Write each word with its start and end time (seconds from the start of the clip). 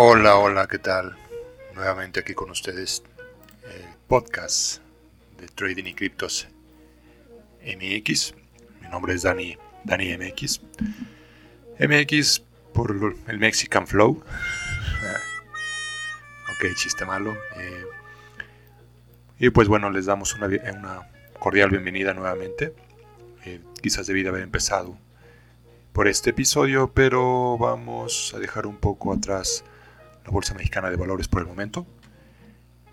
Hola, 0.00 0.36
hola, 0.36 0.68
¿qué 0.68 0.78
tal? 0.78 1.16
Nuevamente 1.74 2.20
aquí 2.20 2.32
con 2.32 2.50
ustedes 2.50 3.02
el 3.64 3.84
podcast 4.06 4.80
de 5.40 5.48
Trading 5.48 5.86
y 5.86 5.94
Criptos 5.94 6.46
MX. 7.64 8.32
Mi 8.80 8.88
nombre 8.90 9.14
es 9.14 9.22
Dani, 9.22 9.58
Dani 9.82 10.16
MX. 10.16 10.60
MX 11.80 12.42
por 12.72 12.96
el 13.26 13.38
Mexican 13.40 13.88
Flow. 13.88 14.22
ok, 16.52 16.74
chiste 16.76 17.04
malo. 17.04 17.36
Eh, 17.56 17.84
y 19.40 19.50
pues 19.50 19.66
bueno, 19.66 19.90
les 19.90 20.06
damos 20.06 20.32
una, 20.36 20.46
una 20.46 21.08
cordial 21.40 21.70
bienvenida 21.70 22.14
nuevamente. 22.14 22.72
Eh, 23.44 23.60
quizás 23.82 24.06
debido 24.06 24.30
haber 24.30 24.44
empezado 24.44 24.96
por 25.92 26.06
este 26.06 26.30
episodio, 26.30 26.92
pero 26.94 27.58
vamos 27.58 28.32
a 28.36 28.38
dejar 28.38 28.68
un 28.68 28.76
poco 28.76 29.12
atrás 29.12 29.64
la 30.28 30.32
Bolsa 30.32 30.52
Mexicana 30.52 30.90
de 30.90 30.96
Valores 30.96 31.26
por 31.26 31.40
el 31.40 31.48
momento 31.48 31.86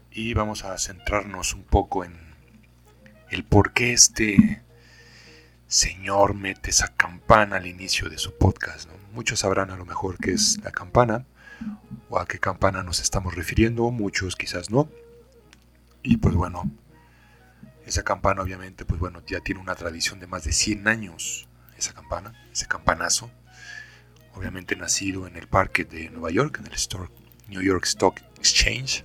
y 0.09 0.33
vamos 0.33 0.63
a 0.63 0.77
centrarnos 0.77 1.53
un 1.53 1.63
poco 1.63 2.05
en 2.05 2.17
el 3.29 3.43
por 3.43 3.73
qué 3.73 3.91
este 3.91 4.63
señor 5.67 6.33
mete 6.33 6.69
esa 6.69 6.95
campana 6.95 7.57
al 7.57 7.67
inicio 7.67 8.07
de 8.07 8.17
su 8.19 8.37
podcast. 8.37 8.89
Muchos 9.11 9.39
sabrán 9.39 9.69
a 9.69 9.75
lo 9.75 9.83
mejor 9.83 10.15
qué 10.17 10.31
es 10.31 10.63
la 10.63 10.71
campana 10.71 11.25
o 12.07 12.19
a 12.19 12.25
qué 12.25 12.39
campana 12.39 12.83
nos 12.83 13.01
estamos 13.01 13.35
refiriendo, 13.35 13.91
muchos 13.91 14.37
quizás 14.37 14.71
no. 14.71 14.89
Y 16.03 16.15
pues 16.15 16.35
bueno, 16.35 16.71
esa 17.85 18.03
campana 18.03 18.43
obviamente 18.43 18.85
pues 18.85 19.01
bueno 19.01 19.21
ya 19.27 19.41
tiene 19.41 19.59
una 19.59 19.75
tradición 19.75 20.21
de 20.21 20.27
más 20.27 20.45
de 20.45 20.53
100 20.53 20.87
años, 20.87 21.49
esa 21.77 21.91
campana, 21.91 22.33
ese 22.53 22.65
campanazo. 22.65 23.29
Obviamente 24.35 24.77
nacido 24.77 25.27
en 25.27 25.35
el 25.35 25.49
parque 25.49 25.83
de 25.83 26.09
Nueva 26.09 26.31
York, 26.31 26.59
en 26.59 26.67
el 26.67 26.73
Store 26.73 27.09
New 27.47 27.61
York 27.61 27.85
Stock 27.85 28.19
Exchange. 28.37 29.03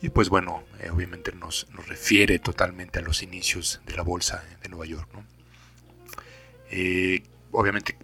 Y 0.00 0.10
pues 0.10 0.28
bueno, 0.28 0.64
eh, 0.80 0.90
obviamente 0.90 1.32
nos, 1.32 1.66
refiere 1.86 2.38
totalmente 2.38 2.98
a 2.98 3.02
los 3.02 3.22
inicios 3.22 3.80
de 3.86 3.96
la 3.96 4.02
bolsa 4.02 4.44
de 4.62 4.68
Nueva 4.68 4.86
York. 4.86 5.08
Eh, 6.70 7.22
obviamente, 7.50 7.96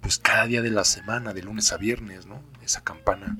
pues 0.00 0.18
cada 0.18 0.46
día 0.46 0.62
de 0.62 0.70
la 0.70 0.84
semana, 0.84 1.32
de 1.32 1.42
lunes 1.42 1.72
a 1.72 1.76
viernes, 1.76 2.26
¿no? 2.26 2.42
esa 2.62 2.82
campana 2.82 3.38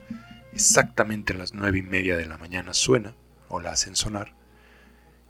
exactamente 0.52 1.32
a 1.32 1.36
las 1.36 1.54
nueve 1.54 1.78
y 1.78 1.82
media 1.82 2.16
de 2.16 2.26
la 2.26 2.38
mañana 2.38 2.74
suena 2.74 3.14
o 3.48 3.60
la 3.60 3.70
hacen 3.70 3.94
sonar 3.94 4.34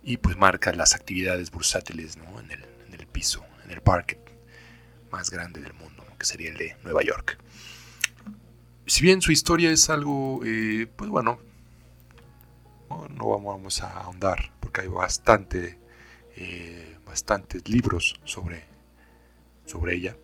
y 0.02 0.16
pues 0.16 0.36
marca 0.38 0.72
las 0.72 0.94
actividades 0.94 1.50
bursátiles 1.50 2.16
¿no? 2.16 2.40
en 2.40 2.50
el 2.50 3.06
piso, 3.06 3.44
en 3.64 3.70
el 3.70 3.82
parque 3.82 4.18
más 5.10 5.30
grande 5.30 5.60
del 5.60 5.74
mundo, 5.74 6.06
que 6.18 6.24
sería 6.24 6.50
el 6.50 6.56
de 6.56 6.76
Nueva 6.82 7.02
York 7.02 7.38
si 8.90 9.04
bien 9.04 9.22
su 9.22 9.30
historia 9.30 9.70
es 9.70 9.88
algo, 9.88 10.40
eh, 10.44 10.88
pues 10.96 11.08
bueno, 11.08 11.38
no 12.88 13.40
vamos 13.40 13.82
a 13.82 14.00
ahondar 14.00 14.50
porque 14.58 14.80
hay 14.80 14.88
bastante, 14.88 15.78
eh, 16.34 16.96
bastantes 17.06 17.68
libros 17.68 18.18
sobre, 18.24 18.64
sobre 19.64 19.94
ella. 19.94 20.16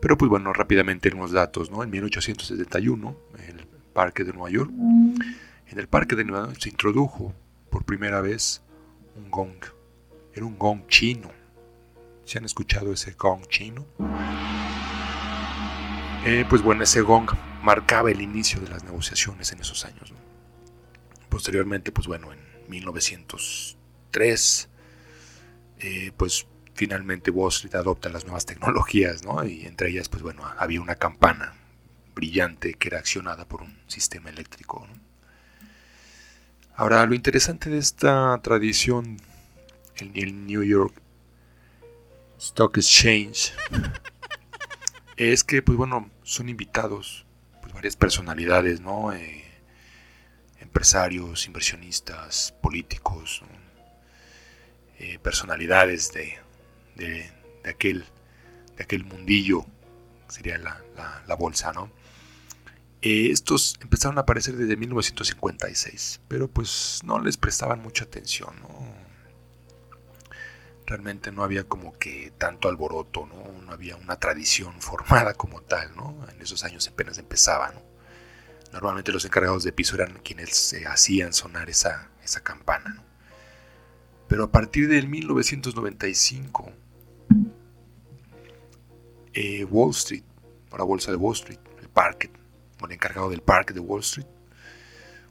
Pero 0.00 0.18
pues 0.18 0.28
bueno, 0.28 0.52
rápidamente 0.52 1.14
unos 1.14 1.30
datos, 1.30 1.70
¿no? 1.70 1.84
En 1.84 1.90
1871, 1.90 3.16
el 3.46 3.66
Parque 3.92 4.24
de 4.24 4.32
Nueva 4.32 4.50
York, 4.50 4.72
en 4.72 5.78
el 5.78 5.86
Parque 5.86 6.16
de 6.16 6.24
Nueva 6.24 6.48
York 6.48 6.58
se 6.60 6.70
introdujo 6.70 7.32
por 7.70 7.84
primera 7.84 8.20
vez 8.20 8.62
un 9.14 9.30
gong. 9.30 9.64
Era 10.34 10.44
un 10.44 10.58
gong 10.58 10.88
chino. 10.88 11.30
¿Se 12.24 12.38
han 12.38 12.46
escuchado 12.46 12.92
ese 12.92 13.12
gong 13.12 13.46
chino? 13.46 13.86
Eh, 16.26 16.44
pues 16.48 16.62
bueno, 16.62 16.82
ese 16.82 17.00
gong 17.00 17.30
marcaba 17.62 18.10
el 18.10 18.20
inicio 18.20 18.60
de 18.60 18.68
las 18.68 18.84
negociaciones 18.84 19.52
en 19.52 19.60
esos 19.60 19.84
años. 19.84 20.12
Posteriormente, 21.28 21.92
pues 21.92 22.06
bueno, 22.06 22.32
en 22.32 22.40
1903, 22.68 24.68
eh, 25.78 26.12
pues 26.16 26.46
finalmente 26.74 27.30
Wall 27.30 27.50
Street 27.50 27.74
adopta 27.74 28.08
las 28.08 28.24
nuevas 28.24 28.46
tecnologías, 28.46 29.24
¿no? 29.24 29.44
Y 29.44 29.66
entre 29.66 29.90
ellas, 29.90 30.08
pues 30.08 30.22
bueno, 30.22 30.42
había 30.58 30.80
una 30.80 30.96
campana 30.96 31.54
brillante 32.14 32.74
que 32.74 32.88
era 32.88 32.98
accionada 32.98 33.46
por 33.46 33.62
un 33.62 33.78
sistema 33.86 34.30
eléctrico. 34.30 34.86
Ahora, 36.74 37.04
lo 37.06 37.14
interesante 37.14 37.70
de 37.70 37.78
esta 37.78 38.38
tradición, 38.42 39.18
en 39.96 40.12
el 40.14 40.46
New 40.46 40.62
York 40.62 40.94
Stock 42.38 42.76
Exchange, 42.76 43.52
es 45.16 45.44
que, 45.44 45.62
pues 45.62 45.78
bueno, 45.78 46.10
son 46.22 46.48
invitados 46.48 47.26
varias 47.72 47.96
personalidades, 47.96 48.80
¿no? 48.80 49.12
Eh, 49.12 49.44
empresarios, 50.60 51.46
inversionistas, 51.46 52.54
políticos, 52.62 53.42
eh, 54.98 55.18
personalidades 55.18 56.12
de, 56.12 56.38
de, 56.94 57.30
aquel, 57.68 58.04
de 58.76 58.84
aquel 58.84 59.04
mundillo, 59.04 59.66
sería 60.28 60.58
la, 60.58 60.80
la, 61.26 61.34
bolsa, 61.34 61.72
¿no? 61.72 61.90
Eh, 63.02 63.30
estos 63.30 63.76
empezaron 63.80 64.16
a 64.18 64.22
aparecer 64.22 64.56
desde 64.56 64.76
1956, 64.76 66.20
pero 66.28 66.48
pues 66.48 67.00
no 67.04 67.18
les 67.18 67.36
prestaban 67.36 67.82
mucha 67.82 68.04
atención, 68.04 68.54
¿no? 68.60 69.01
Realmente 70.86 71.32
no 71.32 71.44
había 71.44 71.64
como 71.64 71.92
que 71.92 72.32
tanto 72.38 72.68
alboroto, 72.68 73.26
¿no? 73.26 73.62
No 73.62 73.72
había 73.72 73.96
una 73.96 74.16
tradición 74.16 74.80
formada 74.80 75.34
como 75.34 75.62
tal, 75.62 75.94
¿no? 75.96 76.16
En 76.30 76.40
esos 76.40 76.64
años 76.64 76.88
apenas 76.88 77.18
empezaba, 77.18 77.72
Normalmente 78.72 79.12
los 79.12 79.26
encargados 79.26 79.64
de 79.64 79.72
piso 79.72 79.96
eran 79.96 80.18
quienes 80.24 80.74
hacían 80.86 81.34
sonar 81.34 81.68
esa, 81.68 82.08
esa 82.24 82.42
campana, 82.42 83.02
Pero 84.28 84.44
a 84.44 84.50
partir 84.50 84.88
del 84.88 85.08
1995, 85.08 86.72
eh, 89.34 89.64
Wall 89.64 89.90
Street, 89.90 90.24
o 90.70 90.78
la 90.78 90.84
bolsa 90.84 91.10
de 91.10 91.18
Wall 91.18 91.34
Street, 91.34 91.58
el 91.80 91.88
parque, 91.90 92.30
el 92.82 92.92
encargado 92.92 93.28
del 93.28 93.42
parque 93.42 93.74
de 93.74 93.80
Wall 93.80 94.00
Street, 94.00 94.26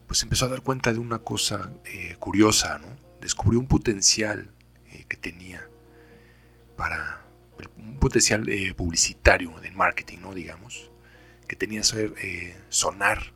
pues 0.07 0.21
empezó 0.23 0.45
a 0.45 0.49
dar 0.49 0.61
cuenta 0.61 0.93
de 0.93 0.99
una 0.99 1.19
cosa 1.19 1.71
eh, 1.85 2.15
curiosa, 2.19 2.79
¿no? 2.79 2.87
Descubrió 3.21 3.59
un 3.59 3.67
potencial 3.67 4.51
eh, 4.91 5.05
que 5.07 5.17
tenía 5.17 5.67
para 6.75 7.21
un 7.77 7.99
potencial 7.99 8.47
eh, 8.49 8.73
publicitario 8.73 9.59
de 9.59 9.71
marketing, 9.71 10.19
¿no? 10.21 10.33
digamos, 10.33 10.91
que 11.47 11.55
tenía 11.55 11.81
que 11.81 12.13
eh, 12.21 12.57
sonar 12.69 13.33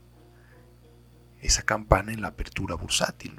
esa 1.42 1.62
campana 1.62 2.12
en 2.12 2.22
la 2.22 2.30
apertura 2.30 2.76
bursátil. 2.76 3.36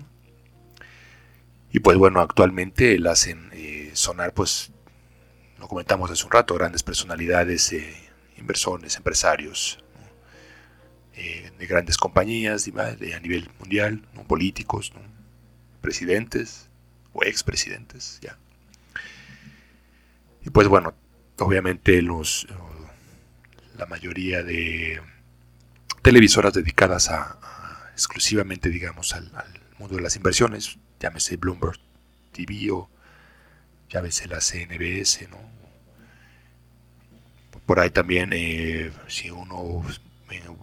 Y 1.72 1.80
pues 1.80 1.98
bueno, 1.98 2.20
actualmente 2.20 2.98
la 2.98 3.12
hacen 3.12 3.50
sonar, 3.94 4.32
pues, 4.32 4.72
lo 5.58 5.66
comentamos 5.66 6.10
hace 6.10 6.24
un 6.24 6.30
rato, 6.30 6.54
grandes 6.54 6.82
personalidades, 6.82 7.74
inversores, 8.36 8.96
empresarios, 8.96 9.82
de 11.14 11.66
grandes 11.66 11.96
compañías 11.96 12.64
de, 12.66 13.14
a 13.14 13.20
nivel 13.20 13.50
mundial, 13.58 14.02
políticos, 14.28 14.92
presidentes, 15.80 16.70
o 17.16 17.24
expresidentes, 17.24 18.18
ya. 18.20 18.36
Y 20.44 20.50
pues 20.50 20.68
bueno, 20.68 20.94
obviamente 21.38 22.02
los, 22.02 22.46
la 23.76 23.86
mayoría 23.86 24.42
de 24.42 25.00
televisoras 26.02 26.54
dedicadas 26.54 27.10
a, 27.10 27.38
exclusivamente, 27.92 28.68
digamos, 28.68 29.14
al, 29.14 29.30
mundo 29.78 29.96
de 29.96 30.02
las 30.02 30.16
inversiones, 30.16 30.78
llámese 31.00 31.36
Bloomberg 31.36 31.78
TV 32.32 32.70
o 32.70 32.88
llámese 33.90 34.26
la 34.26 34.40
CNBS, 34.40 35.28
¿no? 35.28 35.38
Por 37.66 37.80
ahí 37.80 37.90
también, 37.90 38.30
eh, 38.32 38.92
si 39.08 39.30
uno 39.30 39.82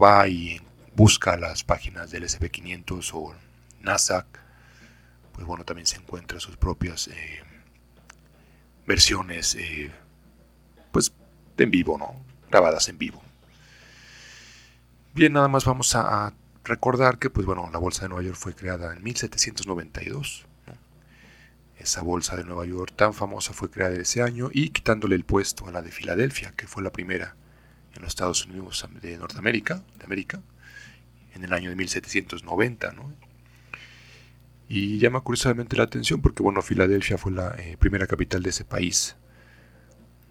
va 0.01 0.27
y 0.27 0.61
busca 0.95 1.37
las 1.37 1.63
páginas 1.63 2.11
del 2.11 2.23
SP500 2.23 3.11
o 3.13 3.35
Nasdaq, 3.81 4.42
pues 5.33 5.45
bueno, 5.45 5.65
también 5.65 5.87
se 5.87 5.97
encuentra 5.97 6.39
sus 6.39 6.57
propias 6.57 7.07
eh, 7.07 7.43
versiones, 8.85 9.55
eh, 9.55 9.91
pues, 10.91 11.11
en 11.57 11.71
vivo, 11.71 11.97
¿no? 11.97 12.15
Grabadas 12.49 12.87
en 12.89 12.97
vivo. 12.97 13.21
Bien, 15.13 15.33
nada 15.33 15.47
más 15.47 15.65
vamos 15.65 15.95
a, 15.95 16.33
recordar 16.63 17.19
que, 17.19 17.29
pues 17.29 17.45
bueno, 17.45 17.69
la 17.73 17.77
Bolsa 17.77 18.03
de 18.03 18.09
Nueva 18.09 18.23
York 18.23 18.37
fue 18.37 18.55
creada 18.55 18.93
en 18.93 19.03
1792. 19.03 20.45
Esa 21.77 22.01
Bolsa 22.01 22.37
de 22.37 22.45
Nueva 22.45 22.65
York 22.65 22.93
tan 22.95 23.13
famosa 23.13 23.51
fue 23.51 23.69
creada 23.69 23.95
ese 23.95 24.21
año 24.21 24.49
y 24.53 24.69
quitándole 24.69 25.15
el 25.15 25.25
puesto 25.25 25.67
a 25.67 25.71
la 25.71 25.81
de 25.81 25.91
Filadelfia, 25.91 26.53
que 26.55 26.65
fue 26.65 26.81
la 26.81 26.91
primera 26.91 27.35
en 27.93 28.01
los 28.01 28.09
Estados 28.09 28.45
Unidos 28.45 28.87
de 29.01 29.17
Norteamérica, 29.17 29.83
de 29.97 30.05
América, 30.05 30.41
en 31.35 31.43
el 31.43 31.51
año 31.51 31.69
de 31.69 31.75
1790, 31.75 32.93
¿no? 32.93 33.13
Y 34.75 34.97
llama 34.97 35.21
curiosamente 35.21 35.77
la 35.77 35.83
atención 35.83 36.19
porque, 36.19 36.41
bueno, 36.41 36.63
Filadelfia 36.63 37.19
fue 37.19 37.31
la 37.31 37.53
eh, 37.59 37.77
primera 37.77 38.07
capital 38.07 38.41
de 38.41 38.49
ese 38.49 38.65
país 38.65 39.15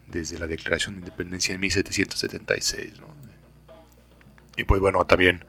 desde 0.09 0.37
la 0.37 0.49
Declaración 0.49 0.97
de 0.97 1.03
Independencia 1.03 1.55
en 1.55 1.61
1776. 1.61 2.95
Y 4.57 4.65
pues 4.65 4.81
bueno, 4.81 5.07
también 5.07 5.45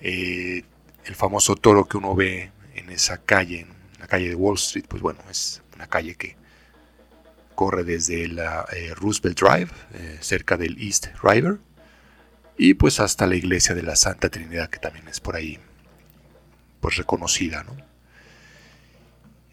eh, 0.00 0.64
el 1.04 1.14
famoso 1.14 1.56
toro 1.56 1.84
que 1.84 1.98
uno 1.98 2.14
ve 2.14 2.52
en 2.74 2.88
esa 2.88 3.18
calle, 3.18 3.60
en 3.60 4.00
la 4.00 4.06
calle 4.06 4.30
de 4.30 4.34
Wall 4.34 4.54
Street, 4.54 4.86
pues 4.88 5.02
bueno, 5.02 5.20
es 5.30 5.60
una 5.74 5.86
calle 5.86 6.14
que 6.14 6.36
corre 7.54 7.84
desde 7.84 8.28
la 8.28 8.64
eh, 8.72 8.94
Roosevelt 8.94 9.38
Drive, 9.38 9.70
cerca 10.20 10.56
del 10.56 10.82
East 10.82 11.08
River, 11.22 11.58
y 12.56 12.72
pues 12.72 12.98
hasta 12.98 13.26
la 13.26 13.36
iglesia 13.36 13.74
de 13.74 13.82
la 13.82 13.94
Santa 13.94 14.30
Trinidad, 14.30 14.70
que 14.70 14.78
también 14.78 15.06
es 15.06 15.20
por 15.20 15.36
ahí, 15.36 15.58
pues 16.84 16.96
reconocida, 16.96 17.64
¿no? 17.64 17.74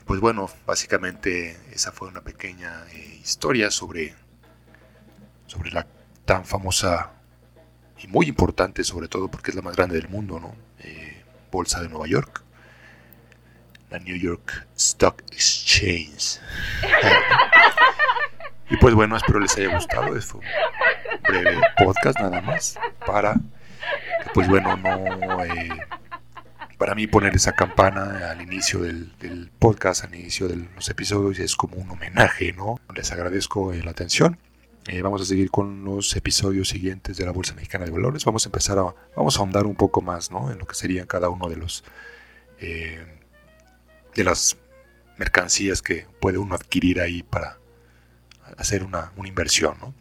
Pues 0.03 0.19
bueno, 0.19 0.49
básicamente 0.65 1.57
esa 1.71 1.93
fue 1.93 2.09
una 2.09 2.19
pequeña 2.19 2.83
historia 3.23 3.71
sobre, 3.71 4.13
sobre 5.47 5.71
la 5.71 5.87
tan 6.25 6.43
famosa 6.43 7.13
y 7.99 8.07
muy 8.07 8.25
importante, 8.25 8.83
sobre 8.83 9.07
todo 9.07 9.31
porque 9.31 9.51
es 9.51 9.55
la 9.55 9.61
más 9.61 9.77
grande 9.77 9.95
del 9.95 10.09
mundo, 10.09 10.41
¿no? 10.41 10.53
Bolsa 11.53 11.79
de 11.79 11.87
Nueva 11.87 12.05
York 12.05 12.43
la 13.89 13.99
New 13.99 14.17
York 14.17 14.67
Stock 14.75 15.21
Exchange. 15.31 16.41
y 18.69 18.75
pues 18.75 18.93
bueno, 18.93 19.15
espero 19.15 19.39
les 19.39 19.55
haya 19.55 19.73
gustado. 19.73 20.11
Un 20.11 21.21
breve 21.23 21.61
podcast 21.77 22.19
nada 22.19 22.41
más 22.41 22.77
para, 23.05 23.35
pues 24.33 24.49
bueno, 24.49 24.75
no... 24.75 25.45
Eh, 25.45 25.69
para 26.81 26.95
mí 26.95 27.05
poner 27.05 27.35
esa 27.35 27.51
campana 27.51 28.31
al 28.31 28.41
inicio 28.41 28.79
del, 28.79 29.51
podcast, 29.59 30.03
al 30.03 30.15
inicio 30.15 30.47
de 30.47 30.55
los 30.55 30.89
episodios, 30.89 31.37
es 31.37 31.55
como 31.55 31.75
un 31.75 31.91
homenaje, 31.91 32.53
¿no? 32.53 32.79
Les 32.95 33.11
agradezco 33.11 33.71
eh, 33.71 33.83
la 33.83 33.91
atención. 33.91 34.39
Eh, 34.87 35.03
vamos 35.03 35.21
a 35.21 35.25
seguir 35.25 35.51
con 35.51 35.85
los 35.85 36.15
episodios 36.15 36.69
siguientes 36.69 37.17
de 37.17 37.25
la 37.27 37.33
Bolsa 37.33 37.53
Mexicana 37.53 37.85
de 37.85 37.91
Valores. 37.91 38.25
Vamos 38.25 38.47
a 38.47 38.49
empezar 38.49 38.79
a, 38.79 38.95
vamos 39.15 39.37
a 39.37 39.41
ahondar 39.41 39.67
un 39.67 39.75
poco 39.75 40.01
más, 40.01 40.31
¿no? 40.31 40.51
En 40.51 40.57
lo 40.57 40.65
que 40.65 40.73
serían 40.73 41.05
cada 41.05 41.29
uno 41.29 41.49
de 41.49 41.57
los 41.57 41.83
de 42.59 44.23
las 44.23 44.57
mercancías 45.19 45.83
que 45.83 46.07
puede 46.19 46.39
uno 46.39 46.55
adquirir 46.55 46.99
ahí 46.99 47.21
para 47.21 47.59
hacer 48.57 48.83
una, 48.83 49.11
inversión. 49.23 49.75
¿no? 49.79 49.93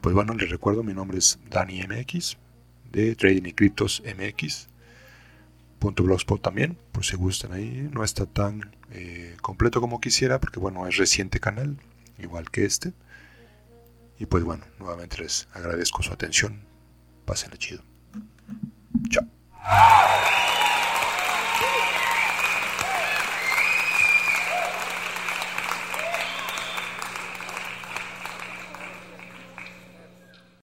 Pues 0.00 0.14
bueno, 0.14 0.32
les 0.32 0.48
recuerdo, 0.48 0.82
mi 0.82 0.94
nombre 0.94 1.18
es 1.18 1.38
Dani 1.50 1.82
MX, 1.86 2.38
de 2.90 3.14
Trading 3.16 3.44
y 3.44 3.52
Criptos 3.52 4.02
MX. 4.06 4.69
.blogspot 5.80 6.40
también, 6.40 6.78
por 6.92 7.04
si 7.04 7.16
gustan 7.16 7.52
ahí. 7.52 7.88
No 7.92 8.04
está 8.04 8.26
tan 8.26 8.76
eh, 8.90 9.36
completo 9.42 9.80
como 9.80 10.00
quisiera, 10.00 10.40
porque 10.40 10.60
bueno, 10.60 10.86
es 10.86 10.96
reciente 10.96 11.40
canal, 11.40 11.76
igual 12.18 12.50
que 12.50 12.64
este. 12.64 12.92
Y 14.18 14.26
pues 14.26 14.44
bueno, 14.44 14.64
nuevamente 14.78 15.18
les 15.18 15.48
agradezco 15.52 16.02
su 16.02 16.12
atención. 16.12 16.60
Pásenla 17.24 17.56
chido. 17.56 17.89